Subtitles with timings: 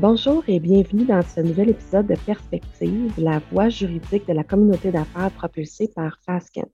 [0.00, 4.92] Bonjour et bienvenue dans ce nouvel épisode de Perspective, la voie juridique de la communauté
[4.92, 6.66] d'affaires propulsée par Fasken.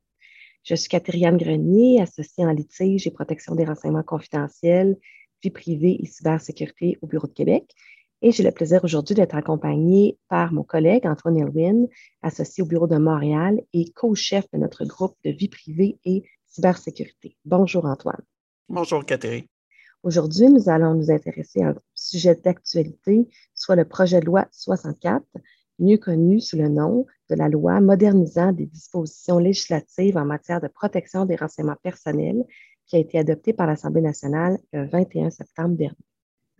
[0.62, 4.98] Je suis Catherine Grenier, associée en litige et protection des renseignements confidentiels,
[5.42, 7.64] vie privée et cybersécurité au Bureau de Québec.
[8.20, 11.86] Et j'ai le plaisir aujourd'hui d'être accompagnée par mon collègue Antoine Elwin,
[12.20, 17.38] associé au Bureau de Montréal et co-chef de notre groupe de vie privée et cybersécurité.
[17.46, 18.22] Bonjour Antoine.
[18.68, 19.46] Bonjour Catherine.
[20.04, 21.74] Aujourd'hui, nous allons nous intéresser à un
[22.14, 25.24] sujet d'actualité, soit le projet de loi 64,
[25.80, 30.68] mieux connu sous le nom de la loi modernisant des dispositions législatives en matière de
[30.68, 32.44] protection des renseignements personnels,
[32.86, 35.96] qui a été adopté par l'Assemblée nationale le 21 septembre dernier.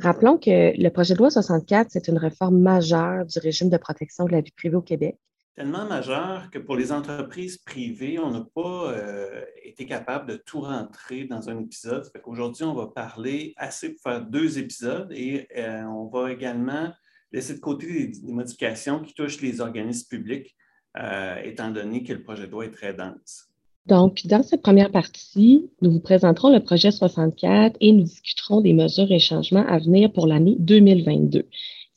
[0.00, 4.24] Rappelons que le projet de loi 64, c'est une réforme majeure du régime de protection
[4.24, 5.18] de la vie privée au Québec.
[5.56, 10.60] Tellement majeure que pour les entreprises privées, on n'a pas euh, été capable de tout
[10.60, 12.10] rentrer dans un épisode.
[12.24, 16.92] Aujourd'hui, on va parler assez pour faire deux épisodes et euh, on va également
[17.30, 20.56] laisser de côté des, modifications qui touchent les organismes publics,
[20.98, 23.48] euh, étant donné que le projet de loi est très dense.
[23.86, 28.72] Donc, dans cette première partie, nous vous présenterons le projet 64 et nous discuterons des
[28.72, 31.46] mesures et changements à venir pour l'année 2022.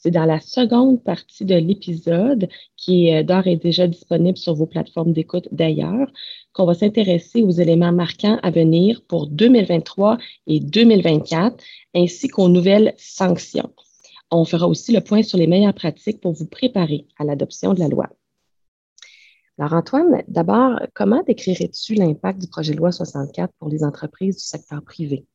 [0.07, 4.53] C'est dans la seconde partie de l'épisode, qui est euh, d'ores et déjà disponible sur
[4.53, 6.09] vos plateformes d'écoute d'ailleurs,
[6.53, 11.61] qu'on va s'intéresser aux éléments marquants à venir pour 2023 et 2024,
[11.93, 13.73] ainsi qu'aux nouvelles sanctions.
[14.31, 17.79] On fera aussi le point sur les meilleures pratiques pour vous préparer à l'adoption de
[17.79, 18.07] la loi.
[19.59, 24.43] Alors, Antoine, d'abord, comment décrirais-tu l'impact du projet de loi 64 pour les entreprises du
[24.43, 25.25] secteur privé?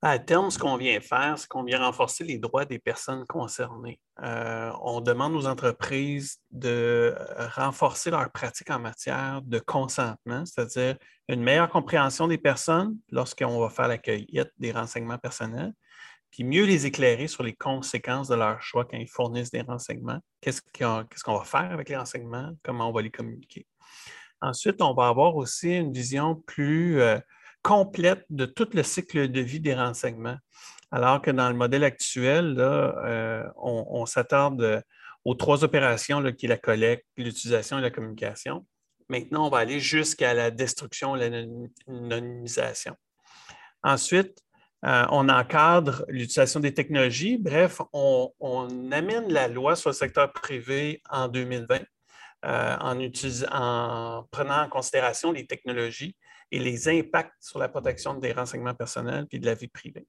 [0.00, 3.98] À terme, ce qu'on vient faire, c'est qu'on vient renforcer les droits des personnes concernées.
[4.22, 7.16] Euh, on demande aux entreprises de
[7.56, 10.96] renforcer leurs pratiques en matière de consentement, c'est-à-dire
[11.28, 15.72] une meilleure compréhension des personnes lorsqu'on va faire la cueillette des renseignements personnels,
[16.30, 20.20] puis mieux les éclairer sur les conséquences de leur choix quand ils fournissent des renseignements.
[20.40, 20.62] Qu'est-ce
[21.24, 22.52] qu'on va faire avec les renseignements?
[22.62, 23.66] Comment on va les communiquer?
[24.40, 27.18] Ensuite, on va avoir aussi une vision plus euh,
[27.68, 30.38] complète de tout le cycle de vie des renseignements.
[30.90, 34.82] Alors que dans le modèle actuel, euh, on, s'attarde
[35.26, 38.66] aux trois opérations qui la collecte, l'utilisation et la communication.
[39.10, 42.96] Maintenant, on va aller jusqu'à la destruction l'anonymisation.
[43.82, 44.38] Ensuite,
[44.86, 47.36] euh, on encadre l'utilisation des technologies.
[47.36, 48.32] Bref, on,
[48.92, 51.82] amène la loi sur le secteur privé en 2020
[52.46, 52.76] euh,
[53.50, 56.16] en, prenant en considération les technologies
[56.50, 60.06] et les impacts sur la protection des renseignements personnels et de la vie privée.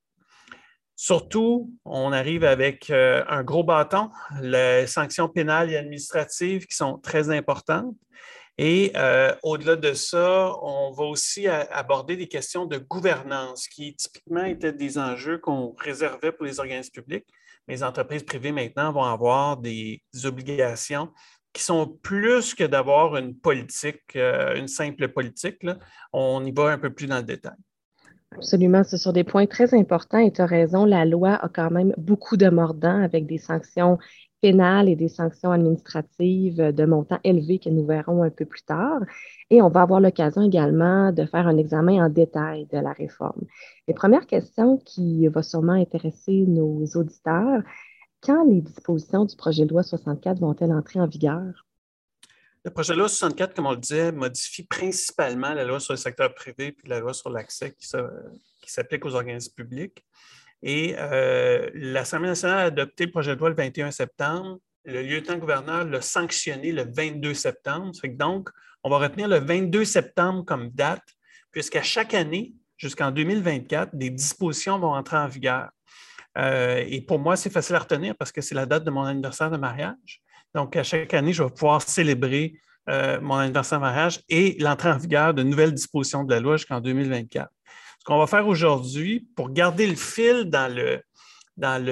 [0.96, 4.10] Surtout, on arrive avec euh, un gros bâton,
[4.42, 7.96] les sanctions pénales et administratives qui sont très importantes.
[8.58, 14.44] Et euh, au-delà de ça, on va aussi aborder des questions de gouvernance qui typiquement
[14.44, 17.26] étaient des enjeux qu'on réservait pour les organismes publics.
[17.70, 21.14] Mais les entreprises privées maintenant vont avoir des, obligations
[21.54, 25.66] qui sont plus que d'avoir une politique, euh, une simple politique.
[26.14, 27.58] On y va un peu plus dans le détail.
[28.36, 31.72] Absolument, ce sont des points très importants et tu as raison, la loi a quand
[31.72, 33.98] même beaucoup de mordants avec des sanctions
[34.42, 39.00] pénales et des sanctions administratives de montant élevé que nous verrons un peu plus tard.
[39.50, 43.42] Et on va avoir l'occasion également de faire un examen en détail de la réforme.
[43.88, 47.64] Les premières questions qui vont sûrement intéresser nos auditeurs,
[48.22, 51.66] quand les dispositions du projet de loi 64 vont-elles entrer en vigueur?
[52.66, 55.98] Le projet de loi 64, comme on le disait, modifie principalement la loi sur le
[55.98, 57.88] secteur privé puis la loi sur l'accès qui
[58.68, 60.06] s'applique aux organismes publics.
[60.62, 64.60] Et euh, l'Assemblée nationale a adopté le projet de loi le 21 septembre.
[64.84, 67.92] Le lieutenant-gouverneur l'a sanctionné le 22 septembre.
[68.10, 68.50] donc,
[68.84, 71.04] on va retenir le 22 septembre comme date,
[71.52, 75.70] puisqu'à chaque année, jusqu'en 2024, des dispositions vont entrer en vigueur.
[76.40, 79.04] Euh, et pour moi, c'est facile à retenir parce que c'est la date de mon
[79.04, 80.22] anniversaire de mariage.
[80.56, 82.54] Donc, à chaque année, je vais pouvoir célébrer
[82.90, 86.58] euh, mon anniversaire de mariage et l'entrée en vigueur de nouvelles dispositions de la loi
[86.58, 87.50] jusqu'en 2024.
[88.00, 91.02] Ce qu'on va faire aujourd'hui, pour garder le fil dans le,
[91.58, 91.84] dans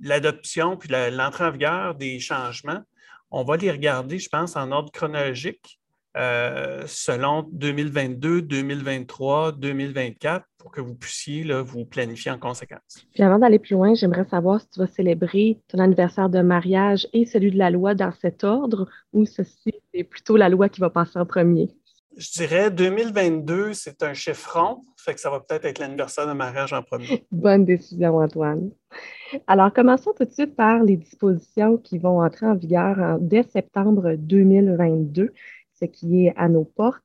[0.00, 2.82] l'adoption puis l'entrée en vigueur des changements,
[3.30, 5.79] on va les regarder, je pense, en ordre chronologique
[6.16, 13.06] euh, selon 2022, 2023, 2024 pour que vous puissiez là, vous planifier en conséquence.
[13.14, 17.06] Puis avant d'aller plus loin, j'aimerais savoir si tu vas célébrer ton anniversaire de mariage
[17.12, 20.80] et celui de la loi dans cet ordre ou ceci est plutôt la loi qui
[20.80, 21.70] va passer en premier?
[22.16, 26.72] Je dirais 2022, c'est un chiffron, fait que ça va peut-être être, l'anniversaire de mariage
[26.72, 27.24] en premier.
[27.30, 28.70] Bonne décision, Antoine.
[29.46, 34.16] Alors, commençons tout de suite par les dispositions qui vont entrer en vigueur dès septembre
[34.18, 35.32] 2022,
[35.80, 37.02] ce qui est à nos portes,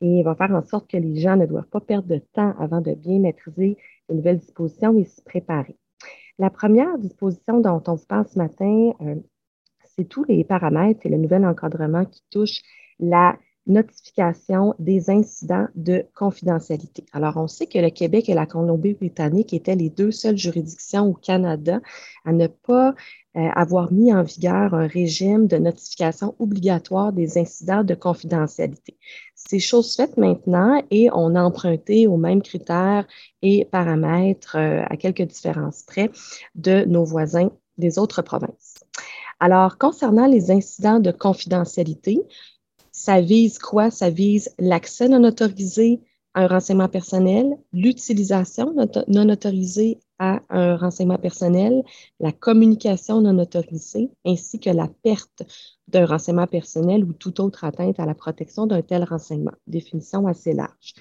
[0.00, 2.80] et va faire en sorte que les gens ne doivent pas perdre de temps avant
[2.80, 3.78] de bien maîtriser
[4.08, 5.76] les nouvelles dispositions et s'y préparer.
[6.38, 9.14] La première disposition dont on vous parle ce matin, euh,
[9.96, 12.60] c'est tous les paramètres et le nouvel encadrement qui touche
[12.98, 17.04] la notification des incidents de confidentialité.
[17.12, 21.14] Alors, on sait que le Québec et la Colombie-Britannique étaient les deux seules juridictions au
[21.14, 21.80] Canada
[22.24, 22.94] à ne pas
[23.36, 28.96] euh, avoir mis en vigueur un régime de notification obligatoire des incidents de confidentialité.
[29.34, 33.06] C'est chose faite maintenant et on a emprunté aux mêmes critères
[33.42, 36.10] et paramètres euh, à quelques différences près
[36.54, 38.74] de nos voisins des autres provinces.
[39.38, 42.22] Alors, concernant les incidents de confidentialité,
[42.96, 43.90] ça vise quoi?
[43.90, 46.00] Ça vise l'accès non autorisé
[46.32, 48.74] à un renseignement personnel, l'utilisation
[49.06, 51.82] non autorisée à un renseignement personnel,
[52.20, 55.42] la communication non autorisée, ainsi que la perte
[55.88, 59.52] d'un renseignement personnel ou toute autre atteinte à la protection d'un tel renseignement.
[59.66, 60.94] Définition assez large.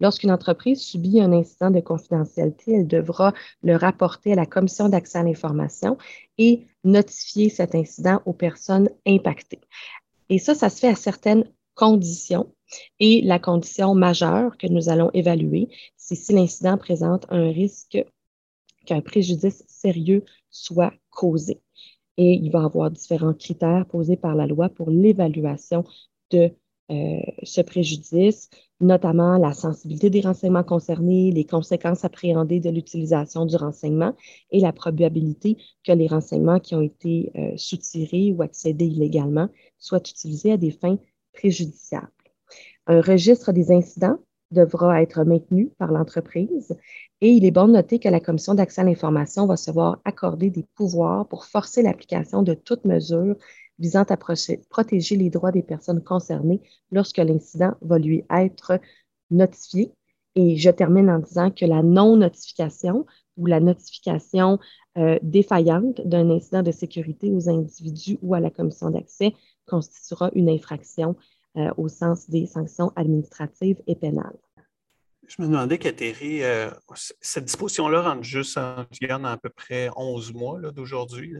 [0.00, 5.18] Lorsqu'une entreprise subit un incident de confidentialité, elle devra le rapporter à la commission d'accès
[5.18, 5.96] à l'information
[6.36, 9.60] et notifier cet incident aux personnes impactées.
[10.28, 11.44] Et ça, ça se fait à certaines
[11.74, 12.52] conditions.
[13.00, 17.98] Et la condition majeure que nous allons évaluer, c'est si l'incident présente un risque
[18.84, 21.60] qu'un préjudice sérieux soit causé.
[22.16, 25.84] Et il va y avoir différents critères posés par la loi pour l'évaluation
[26.30, 26.50] de
[26.90, 28.48] euh, ce préjudice,
[28.80, 34.14] notamment la sensibilité des renseignements concernés, les conséquences appréhendées de l'utilisation du renseignement
[34.52, 39.48] et la probabilité que les renseignements qui ont été euh, soutirés ou accédés illégalement
[39.78, 40.98] soient utilisés à des fins
[41.34, 42.08] préjudiciables.
[42.86, 44.18] Un registre des incidents
[44.50, 46.74] devra être maintenu par l'entreprise
[47.20, 50.00] et il est bon de noter que la Commission d'accès à l'information va se voir
[50.06, 53.36] accorder des pouvoirs pour forcer l'application de toute mesure
[53.78, 56.60] visant à protéger les droits des personnes concernées
[56.90, 58.80] lorsque l'incident va lui être
[59.30, 59.92] notifié.
[60.34, 64.58] Et je termine en disant que la non-notification ou la notification
[64.96, 69.34] euh, défaillante d'un incident de sécurité aux individus ou à la commission d'accès
[69.66, 71.16] constituera une infraction
[71.56, 74.38] euh, au sens des sanctions administratives et pénales.
[75.28, 76.70] Je me demandais qu'Atterri, euh,
[77.20, 81.34] cette disposition-là rentre juste en dans à peu près 11 mois d'aujourd'hui.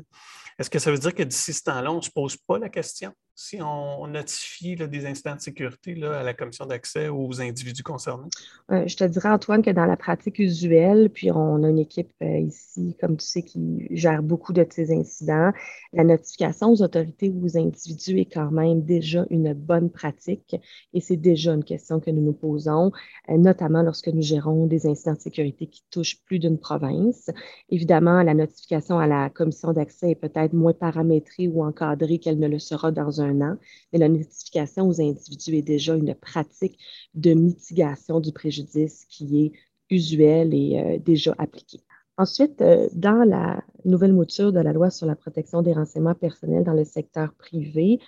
[0.58, 2.69] Est-ce que ça veut dire que d'ici ce temps-là, on ne se pose pas la
[2.69, 3.14] question?
[3.40, 8.29] Si on notifie des incidents de sécurité à la commission d'accès aux individus concernés?
[8.73, 12.11] Euh, je te dirais, Antoine, que dans la pratique usuelle, puis on a une équipe
[12.20, 15.52] euh, ici, comme tu sais, qui gère beaucoup de ces incidents,
[15.93, 20.56] la notification aux autorités ou aux individus est quand même déjà une bonne pratique
[20.93, 22.91] et c'est déjà une question que nous nous posons,
[23.31, 27.31] euh, notamment lorsque nous gérons des incidents de sécurité qui touchent plus d'une province.
[27.70, 32.49] Évidemment, la notification à la commission d'accès est peut-être moins paramétrée ou encadrée qu'elle ne
[32.49, 33.56] le sera dans un an,
[33.92, 36.78] mais la notification aux individus est déjà une pratique
[37.14, 39.52] de mitigation du préjudice qui est
[39.90, 41.80] usuelle et euh, déjà appliquée.
[42.16, 46.64] Ensuite, euh, dans la nouvelle mouture de la loi sur la protection des renseignements personnels
[46.64, 48.00] dans le secteur privé,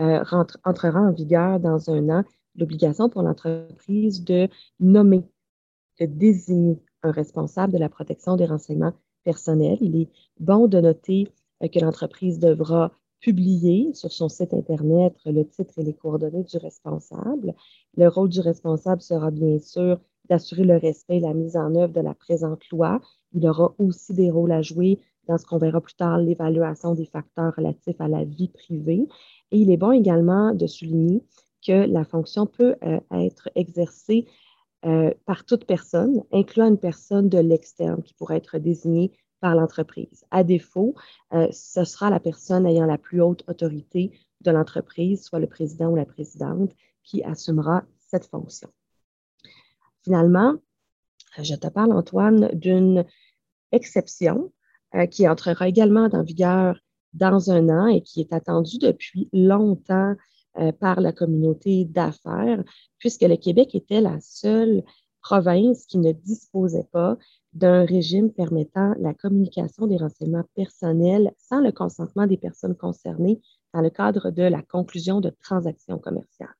[0.00, 0.24] euh,
[0.64, 2.24] entrera en vigueur dans un an
[2.56, 4.48] l'obligation pour l'entreprise de
[4.80, 5.24] nommer,
[6.00, 9.78] de désigner un responsable de la protection des renseignements personnels.
[9.80, 10.10] Il est
[10.40, 11.28] bon de noter
[11.60, 17.54] que l'entreprise devra publier sur son site Internet le titre et les coordonnées du responsable.
[17.96, 21.92] Le rôle du responsable sera bien sûr d'assurer le respect et la mise en œuvre
[21.92, 23.00] de la présente loi.
[23.32, 27.04] Il aura aussi des rôles à jouer dans ce qu'on verra plus tard, l'évaluation des
[27.04, 29.06] facteurs relatifs à la vie privée.
[29.50, 31.22] Et il est bon également de souligner
[31.66, 34.26] que la fonction peut euh, être exercée
[34.86, 40.24] euh, par toute personne, incluant une personne de l'externe qui pourrait être désignée par l'entreprise.
[40.30, 40.94] À défaut,
[41.32, 45.88] euh, ce sera la personne ayant la plus haute autorité de l'entreprise, soit le président
[45.88, 48.68] ou la présidente, qui assumera cette fonction.
[50.02, 50.54] Finalement,
[51.38, 53.04] je te parle, Antoine, d'une
[53.72, 54.52] exception
[54.94, 56.80] euh, qui entrera également en vigueur
[57.12, 60.14] dans un an et qui est attendue depuis longtemps
[60.58, 62.62] euh, par la communauté d'affaires,
[62.98, 64.82] puisque le Québec était la seule
[65.20, 67.16] province qui ne disposait pas
[67.58, 73.40] d'un régime permettant la communication des renseignements personnels sans le consentement des personnes concernées
[73.74, 76.54] dans le cadre de la conclusion de transactions commerciales.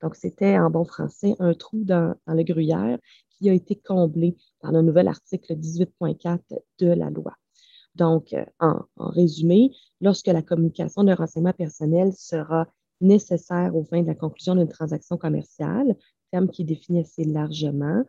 [0.00, 2.98] Donc, c'était en bon français un trou dans, le gruyère
[3.30, 6.38] qui a été comblé par le nouvel article 18.4
[6.78, 7.34] de la loi.
[7.96, 12.68] Donc, euh, en, résumé, lorsque la communication de renseignements personnels sera
[13.00, 15.96] nécessaire au fin de la conclusion d'une transaction commerciale,
[16.30, 18.04] terme qui est défini assez largement,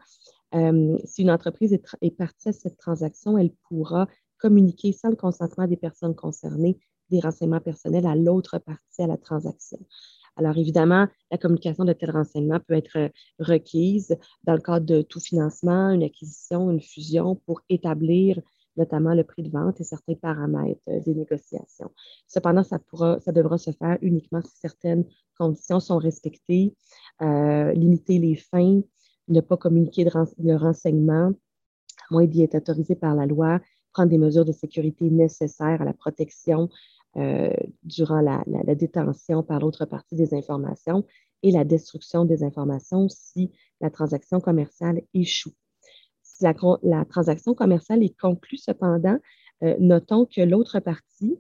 [0.56, 5.68] euh, si une entreprise est, partie à cette transaction, elle pourra communiquer sans le consentement
[5.68, 6.78] des personnes concernées
[7.10, 9.80] des renseignements personnels à l'autre partie à la transaction.
[10.36, 15.02] Alors évidemment, la communication de tels renseignements peut être euh, requise dans le cadre de
[15.02, 18.40] tout financement, une acquisition, une fusion pour établir
[18.78, 21.92] notamment le prix de vente et certains paramètres des négociations.
[22.28, 25.04] Cependant, ça, pourra, ça devra se faire uniquement si certaines
[25.38, 26.74] conditions sont respectées,
[27.20, 28.80] limiter les fins,
[29.30, 33.60] ne pas communiquer le renseignement, à moins d'y être autorisé par la loi,
[33.94, 36.70] prendre des mesures de sécurité nécessaires à la protection
[37.18, 37.50] euh,
[37.84, 38.44] durant la,
[38.76, 41.06] détention par l'autre partie des informations
[41.42, 45.54] et la destruction des informations si la transaction commerciale échoue.
[46.22, 46.44] Si
[46.84, 49.18] la, transaction commerciale est conclue, cependant,
[49.64, 51.40] euh, notons que l'autre partie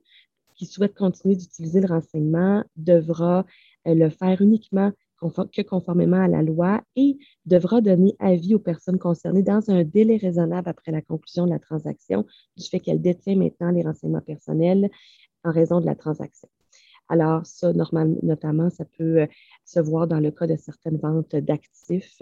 [0.55, 3.46] qui souhaite continuer d'utiliser le renseignement devra
[3.88, 8.99] euh, le faire uniquement que conformément à la loi et devra donner avis aux personnes
[8.99, 12.25] concernées dans un délai raisonnable après la conclusion de la transaction
[12.57, 14.89] du fait qu'elle détient maintenant les renseignements personnels
[15.43, 16.49] en raison de la transaction.
[17.09, 19.27] Alors, ça, normalement, notamment, ça peut euh,
[19.65, 22.21] se voir dans le cas de certaines ventes d'actifs.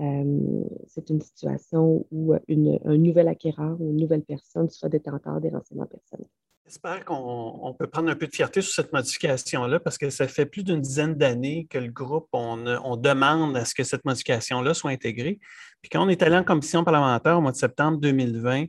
[0.00, 5.40] Euh, c'est une situation où une, un nouvel acquéreur ou une nouvelle personne sera détenteur
[5.40, 6.28] des renseignements personnels.
[6.64, 10.46] J'espère qu'on peut prendre un peu de fierté sur cette modification-là parce que ça fait
[10.46, 14.92] plus d'une dizaine d'années que le groupe, on, demande à ce que cette modification-là soit
[14.92, 15.40] intégrée.
[15.82, 18.66] Puis quand on est allé en commission parlementaire au mois de septembre 2020,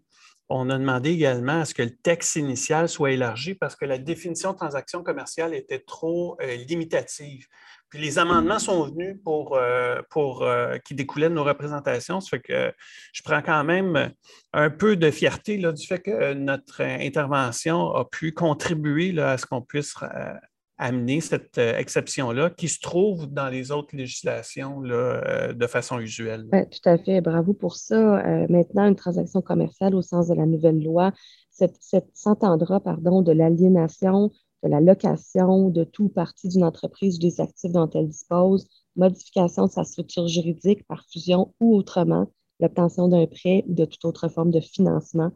[0.49, 3.99] on a demandé également à ce que le texte initial soit élargi parce que la
[3.99, 7.47] définition de transaction commerciale était trop euh, limitative.
[7.93, 12.19] Les amendements sont venus pour, euh, euh, qui découlaient de nos représentations.
[12.21, 12.73] Ça fait que
[13.13, 14.11] je prends quand même
[14.53, 19.37] un peu de fierté là, du fait que notre intervention a pu contribuer là, à
[19.37, 20.33] ce qu'on puisse euh,
[20.77, 26.45] amener cette exception-là qui se trouve dans les autres législations là, de façon usuelle.
[26.49, 27.21] tout à fait.
[27.21, 28.23] Bravo pour ça.
[28.49, 31.11] maintenant, une transaction commerciale au sens de la nouvelle loi
[32.13, 34.31] s'entendra pardon, de l'aliénation
[34.63, 39.67] de la location de tout partie d'une entreprise ou des actifs dont elle dispose, modification
[39.67, 42.27] de sa structure juridique par fusion ou autrement,
[42.59, 45.31] l'obtention d'un prêt ou de toute autre forme de financement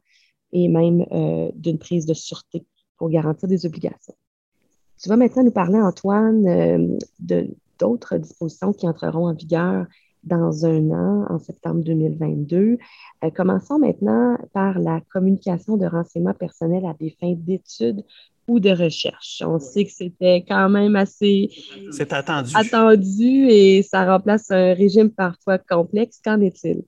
[0.53, 2.65] et même euh, d'une prise de sûreté
[2.97, 4.15] pour garantir des obligations.
[5.01, 6.97] Tu vas maintenant nous parler, Antoine, euh,
[7.77, 9.85] d'autres dispositions qui entreront en vigueur
[10.23, 12.77] dans un an, en septembre 2022.
[13.23, 18.03] Euh, commençons maintenant par la communication de renseignements personnels à des fins d'études
[18.47, 19.43] ou de recherche.
[19.45, 21.49] On sait que c'était quand même assez
[22.09, 22.51] attendu.
[22.55, 26.21] attendu et ça remplace un régime parfois complexe.
[26.23, 26.83] Qu'en est-il?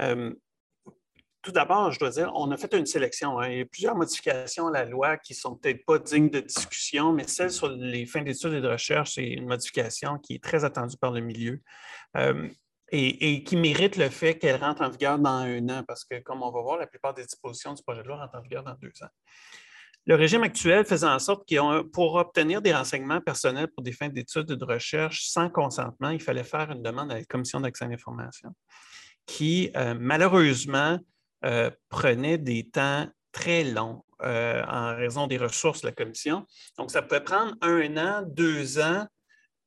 [0.00, 0.32] Euh,
[1.46, 3.38] tout d'abord, je dois dire, on a fait une sélection.
[3.38, 3.48] Hein.
[3.50, 6.40] Il y a plusieurs modifications à la loi qui ne sont peut-être pas dignes de
[6.40, 10.42] discussion, mais celle sur les fins d'études et de recherche, c'est une modification qui est
[10.42, 11.62] très attendue par le milieu.
[12.16, 12.48] Euh,
[12.90, 16.42] et, qui mérite le fait qu'elle rentre en vigueur dans un an, parce que, comme
[16.42, 18.74] on va voir, la plupart des dispositions du projet de loi rentrent en vigueur dans
[18.74, 19.08] deux ans.
[20.06, 24.08] Le régime actuel faisait en sorte que pour obtenir des renseignements personnels pour des fins
[24.08, 27.84] d'études et de recherche sans consentement, il fallait faire une demande à la Commission d'accès
[27.84, 28.52] à l'information
[29.26, 30.98] qui, euh, malheureusement,
[31.46, 36.46] euh, prenait des temps très longs euh, en raison des ressources de la Commission.
[36.78, 39.06] Donc, ça pouvait prendre un an, deux ans,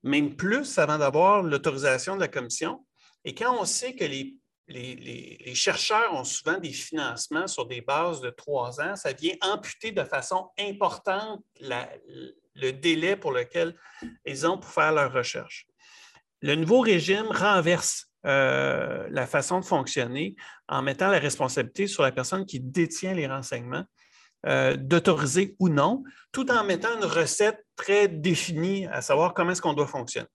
[0.04, 2.86] même plus avant d'avoir l'autorisation de la Commission.
[3.26, 8.22] Et quand on sait que les les, chercheurs ont souvent des financements sur des bases
[8.22, 8.96] de trois ans.
[8.96, 13.76] Ça vient amputer de façon importante le délai pour lequel
[14.26, 15.68] ils ont pour faire leur recherche.
[16.42, 20.36] Le nouveau régime renverse euh, la façon de fonctionner
[20.68, 23.86] en mettant la responsabilité sur la personne qui détient les renseignements,
[24.46, 29.62] euh, d'autoriser ou non, tout en mettant une recette très définie à savoir comment est-ce
[29.62, 30.28] qu'on doit fonctionner.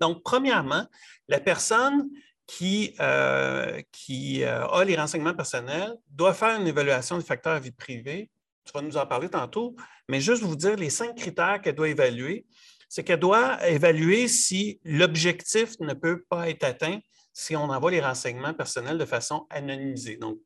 [0.00, 0.86] Donc, premièrement,
[1.28, 2.08] la personne
[2.46, 7.72] qui, euh, qui a les renseignements personnels doit faire une évaluation des facteurs à vie
[7.72, 8.30] privée.
[8.64, 9.76] Tu vas nous en parler tantôt,
[10.08, 12.44] mais juste vous dire les cinq critères qu'elle doit évaluer.
[12.88, 16.98] C'est qu'elle doit évaluer si l'objectif ne peut pas être atteint
[17.32, 20.16] si on envoie les renseignements personnels de façon anonymisée.
[20.16, 20.38] Donc,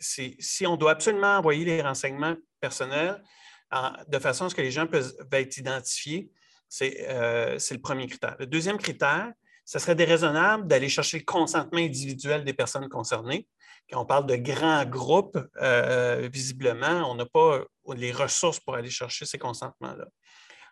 [0.00, 3.22] si on doit absolument envoyer les renseignements personnels
[4.08, 6.30] de façon à ce que les gens peuvent être identifiés,
[6.82, 8.36] euh, c'est le premier critère.
[8.38, 9.32] Le deuxième critère,
[9.64, 13.46] ce serait déraisonnable d'aller chercher le consentement individuel des personnes concernées.
[13.90, 17.64] Quand on parle de grands groupes, euh, visiblement, on n'a pas
[17.94, 20.06] les ressources pour aller chercher ces consentements-là.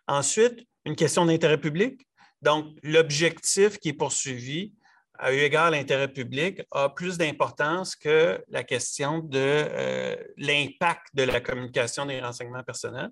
[0.09, 2.07] Ensuite, une question d'intérêt public.
[2.41, 4.73] Donc, l'objectif qui est poursuivi,
[5.19, 11.09] à eu égard à l'intérêt public, a plus d'importance que la question de euh, l'impact
[11.15, 13.11] de la communication des renseignements personnels.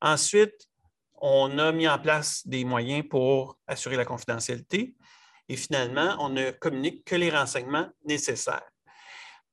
[0.00, 0.66] Ensuite,
[1.14, 4.94] on a mis en place des moyens pour assurer la confidentialité
[5.48, 8.68] et finalement, on ne communique que les renseignements nécessaires.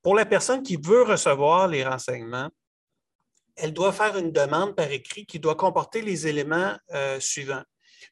[0.02, 2.50] Pour la personne qui veut recevoir les renseignements,
[3.56, 7.62] elle doit faire une demande par écrit qui doit comporter les éléments euh, suivants.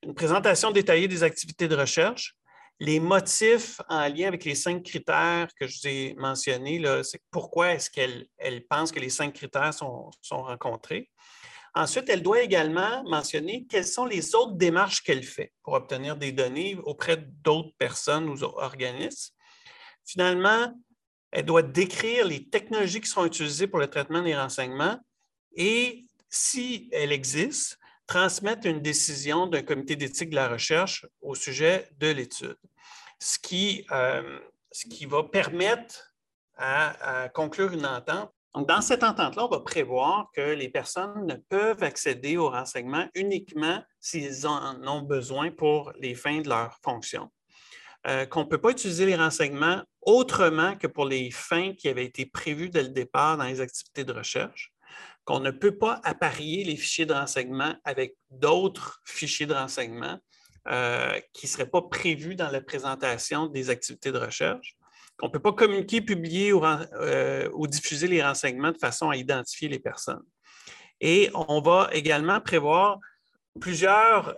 [0.02, 2.34] Une présentation détaillée des activités de recherche,
[2.80, 7.72] les motifs en lien avec les cinq critères que je vous ai mentionnés, c'est pourquoi
[7.74, 11.08] est-ce qu'elle elle pense que les cinq critères sont, sont, rencontrés.
[11.74, 16.32] Ensuite, elle doit également mentionner quelles sont les autres démarches qu'elle fait pour obtenir des
[16.32, 19.32] données auprès d'autres personnes ou organismes.
[20.04, 20.74] Finalement,
[21.30, 24.98] elle doit décrire les technologies qui seront utilisées pour le traitement des renseignements
[25.56, 31.88] et, si elle existe, transmettre une décision d'un comité d'éthique de la recherche au sujet
[31.98, 32.58] de l'étude,
[33.18, 34.38] ce qui, euh,
[34.70, 36.14] ce qui va permettre
[36.56, 38.30] à, conclure une entente.
[38.54, 43.08] Donc, dans cette entente-là, on va prévoir que les personnes ne peuvent accéder aux renseignements
[43.14, 47.30] uniquement s'ils en ont besoin pour les fins de leur fonction.
[48.06, 52.04] Euh, qu'on ne peut pas utiliser les renseignements autrement que pour les fins qui avaient
[52.04, 54.72] été prévues dès le départ dans les activités de recherche,
[55.24, 60.18] qu'on ne peut pas apparier les fichiers de renseignement avec d'autres fichiers de renseignement
[60.68, 64.76] euh, qui ne seraient pas prévus dans la présentation des activités de recherche,
[65.16, 69.68] qu'on ne peut pas communiquer, publier euh, ou, diffuser les renseignements de façon à identifier
[69.68, 70.22] les personnes.
[71.00, 72.98] Et on va également prévoir
[73.60, 74.34] plusieurs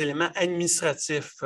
[0.00, 1.42] éléments administratifs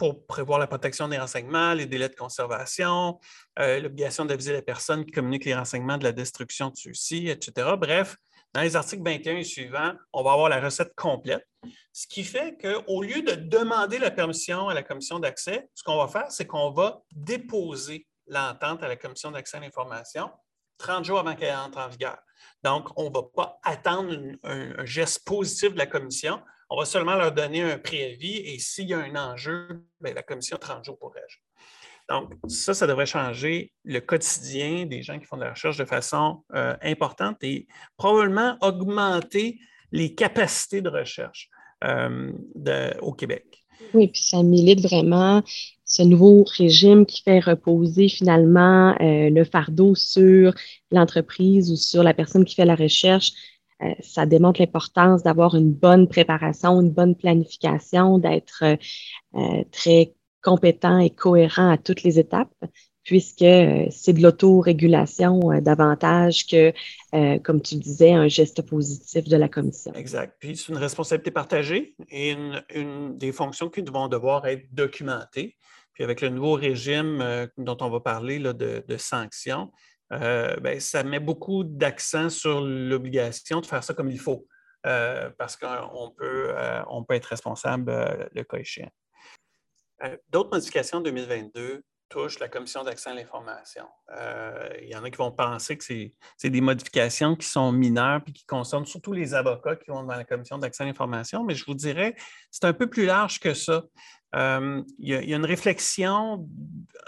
[0.00, 3.20] pour prévoir la protection des renseignements, les délais de conservation,
[3.58, 7.72] euh, l'obligation d'aviser les personnes qui communiquent les renseignements de la destruction de ceux-ci, etc.
[7.78, 8.16] Bref,
[8.54, 11.46] dans les articles 21 et suivants, on va avoir la recette complète,
[11.92, 15.98] ce qui fait qu'au lieu de demander la permission à la commission d'accès, ce qu'on
[15.98, 20.30] va faire, c'est qu'on va déposer l'entente à la commission d'accès à l'information
[20.78, 22.16] 30 jours avant qu'elle entre en vigueur.
[22.64, 26.40] Donc, on ne va pas attendre un, geste positif de la commission.
[26.70, 30.22] On va seulement leur donner un préavis et s'il y a un enjeu, ben, la
[30.22, 31.12] commission a 30 jours pour.
[32.08, 35.84] Donc, ça, ça devrait changer le quotidien des gens qui font de la recherche de
[35.84, 39.58] façon euh, importante et probablement augmenter
[39.92, 41.50] les capacités de recherche
[41.84, 42.32] euh,
[43.00, 43.64] au Québec.
[43.94, 45.42] Oui, puis ça milite vraiment
[45.84, 50.54] ce nouveau régime qui fait reposer finalement euh, le fardeau sur
[50.90, 53.32] l'entreprise ou sur la personne qui fait la recherche.
[53.82, 58.64] Euh, ça démontre l'importance d'avoir une bonne préparation, une bonne planification, d'être
[59.34, 62.52] euh, très compétent et cohérent à toutes les étapes,
[63.04, 63.44] puisque
[63.90, 66.72] c'est de l'autorégulation davantage que,
[67.42, 69.92] comme tu disais, un geste positif de la commission.
[69.94, 70.36] Exact.
[70.38, 72.30] Puis c'est une responsabilité partagée et
[72.74, 75.56] une, des fonctions qui vont devoir être documentées.
[76.00, 79.70] Puis avec le nouveau régime euh, dont on va parler de, sanctions,
[80.12, 84.46] euh, ben, ça met beaucoup d'accent sur l'obligation de faire ça comme il faut,
[84.86, 86.54] euh, parce qu'on peut,
[86.88, 88.90] on peut être responsable le cas échéant.
[90.28, 93.86] D'autres modifications en 2022 touchent la Commission d'accès à l'information.
[94.82, 98.32] il y en a qui vont penser que c'est des modifications qui sont mineures et
[98.32, 101.64] qui concernent surtout les avocats qui vont dans la Commission d'accès à l'information, mais je
[101.66, 102.16] vous dirais,
[102.50, 103.84] c'est un peu plus large que ça.
[104.36, 106.48] Euh, il, y a, une réflexion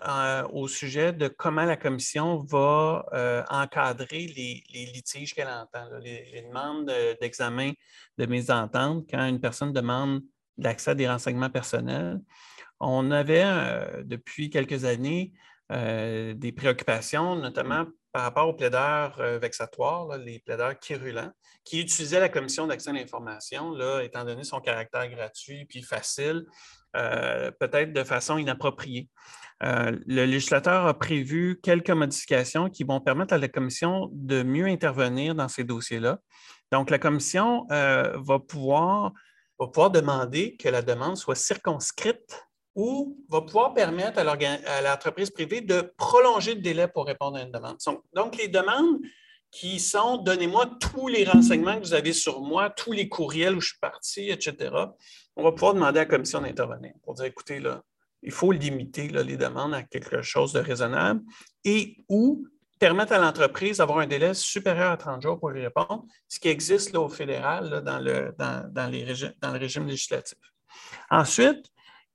[0.09, 6.45] euh, au sujet de comment la commission va euh, encadrer les, litiges qu'elle entend, les,
[6.49, 7.73] demandes d'examen
[8.19, 10.23] de mise d'entente quand une personne demande
[10.59, 12.21] l'accès à des renseignements personnels.
[12.81, 13.45] On avait
[14.03, 15.33] depuis quelques années
[15.71, 21.31] des préoccupations, notamment par rapport aux plaideurs vexatoires, les plaideurs quérulents,
[21.65, 26.45] qui utilisaient la commission d'accès à l'information, étant donné son caractère gratuit puis facile,
[26.97, 29.09] euh, peut-être de façon inappropriée.
[29.63, 34.67] Euh, le législateur a prévu quelques modifications qui vont permettre à la commission de mieux
[34.67, 36.19] intervenir dans ces dossiers-là.
[36.73, 39.13] Donc, la commission euh, va, pouvoir,
[39.59, 45.61] va pouvoir demander que la demande soit circonscrite ou va pouvoir permettre à l'entreprise privée
[45.61, 47.77] de prolonger le délai pour répondre à une demande.
[48.15, 49.01] Donc, les demandes
[49.53, 53.61] qui sont donnez-moi tous les renseignements que vous avez sur moi, tous les courriels où
[53.61, 54.71] je suis parti, etc
[55.37, 57.83] on va pouvoir demander à la commission d'intervenir pour dire, écoutez, là,
[58.23, 61.23] il faut limiter les demandes à quelque chose de raisonnable
[61.65, 62.47] et ou
[62.79, 66.49] permettre à l'entreprise d'avoir un délai supérieur à 30 jours pour y répondre, ce qui
[66.49, 69.07] existe là, au fédéral dans, le, dans, les
[69.41, 70.39] dans le régime législatif.
[71.11, 71.67] Ensuite,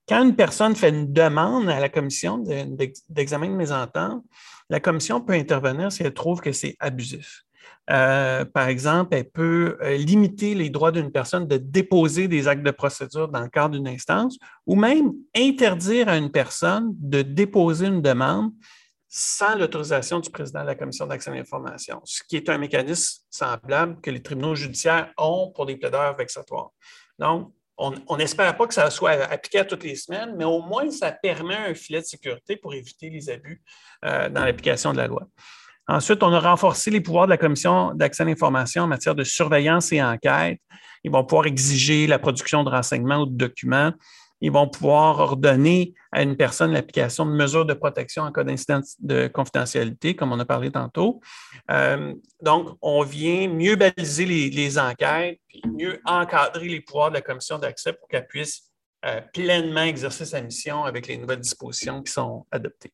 [0.07, 4.23] quand une personne fait une demande à la commission d'examen de, de mésentente,
[4.69, 7.43] la commission peut intervenir si elle trouve que c'est abusif.
[7.89, 12.63] Euh, par exemple, elle peut euh, limiter les droits d'une personne de déposer des actes
[12.63, 17.87] de procédure dans le cadre d'une instance ou même interdire à une personne de déposer
[17.87, 18.51] une demande
[19.07, 23.23] sans l'autorisation du président de la Commission d'accès à l'information, ce qui est un mécanisme
[23.29, 26.71] semblable que les tribunaux judiciaires ont pour des plaideurs vexatoires.
[27.17, 30.89] Donc, on n'espère pas que ça soit appliqué à toutes les semaines, mais au moins,
[30.89, 33.61] ça permet un filet de sécurité pour éviter les abus
[34.03, 35.27] euh, dans l'application de la loi.
[35.87, 39.23] Ensuite, on a renforcé les pouvoirs de la Commission d'accès à l'information en matière de
[39.23, 40.59] surveillance et enquête.
[41.03, 43.93] Ils vont pouvoir exiger la production de renseignements ou de documents
[44.41, 48.81] ils vont pouvoir ordonner à une personne l'application de mesures de protection en cas d'incident
[48.99, 51.21] de confidentialité, comme on a parlé tantôt.
[51.71, 57.21] Euh, donc, on vient mieux baliser les, enquêtes, puis mieux encadrer les pouvoirs de la
[57.21, 58.71] commission d'accès pour qu'elle puisse
[59.05, 62.93] euh, pleinement exercer sa mission avec les nouvelles dispositions qui sont adoptées.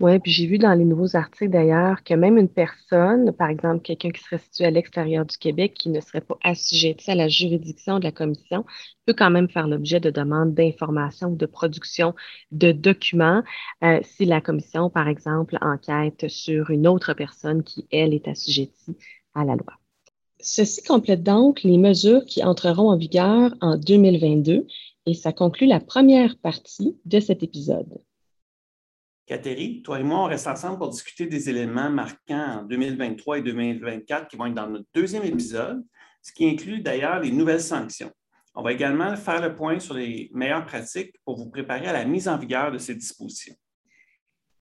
[0.00, 3.82] Oui, puis j'ai vu dans les nouveaux articles d'ailleurs que même une personne, par exemple
[3.82, 7.28] quelqu'un qui serait situé à l'extérieur du Québec, qui ne serait pas assujetti à la
[7.28, 8.64] juridiction de la commission,
[9.06, 12.14] peut quand même faire l'objet de demandes d'information ou de production
[12.52, 13.42] de documents
[13.82, 18.96] euh, si la commission, par exemple, enquête sur une autre personne qui, elle, est assujettie
[19.34, 19.74] à la loi.
[20.40, 24.64] Ceci complète donc les mesures qui entreront en vigueur en 2022
[25.06, 27.98] et ça conclut la première partie de cet épisode.
[29.28, 33.42] Catherine, toi et moi, on reste ensemble pour discuter des éléments marquants en 2023 et
[33.42, 35.84] 2024 qui vont être dans notre deuxième épisode,
[36.22, 38.10] ce qui inclut d'ailleurs les nouvelles sanctions.
[38.54, 42.06] On va également faire le point sur les meilleures pratiques pour vous préparer à la
[42.06, 43.52] mise en vigueur de ces dispositions.